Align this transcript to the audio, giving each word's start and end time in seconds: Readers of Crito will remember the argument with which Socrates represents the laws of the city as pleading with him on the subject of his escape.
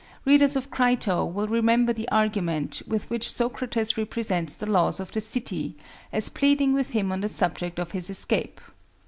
Readers 0.25 0.55
of 0.55 0.71
Crito 0.71 1.23
will 1.23 1.47
remember 1.47 1.93
the 1.93 2.09
argument 2.09 2.81
with 2.87 3.07
which 3.11 3.31
Socrates 3.31 3.99
represents 3.99 4.55
the 4.55 4.65
laws 4.65 4.99
of 4.99 5.11
the 5.11 5.21
city 5.21 5.75
as 6.11 6.27
pleading 6.27 6.73
with 6.73 6.89
him 6.89 7.11
on 7.11 7.21
the 7.21 7.27
subject 7.27 7.77
of 7.77 7.91
his 7.91 8.09
escape. 8.09 8.59